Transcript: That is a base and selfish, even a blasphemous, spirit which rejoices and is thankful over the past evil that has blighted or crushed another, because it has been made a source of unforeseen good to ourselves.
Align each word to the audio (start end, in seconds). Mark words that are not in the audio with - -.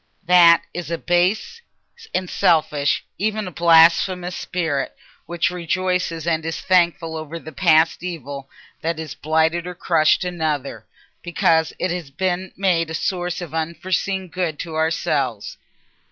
That 0.25 0.63
is 0.73 0.89
a 0.89 0.97
base 0.97 1.61
and 2.11 2.27
selfish, 2.27 3.05
even 3.19 3.47
a 3.47 3.51
blasphemous, 3.51 4.35
spirit 4.35 4.97
which 5.27 5.51
rejoices 5.51 6.25
and 6.25 6.43
is 6.43 6.59
thankful 6.59 7.15
over 7.15 7.37
the 7.37 7.51
past 7.51 8.01
evil 8.01 8.49
that 8.81 8.97
has 8.97 9.13
blighted 9.13 9.67
or 9.67 9.75
crushed 9.75 10.23
another, 10.23 10.87
because 11.21 11.71
it 11.77 11.91
has 11.91 12.09
been 12.09 12.51
made 12.57 12.89
a 12.89 12.95
source 12.95 13.41
of 13.41 13.53
unforeseen 13.53 14.27
good 14.27 14.57
to 14.57 14.73
ourselves. 14.73 15.57